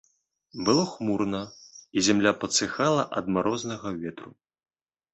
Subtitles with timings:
[0.69, 1.41] Было хмурна,
[1.97, 4.31] і зямля падсыхала ад марознага ветру.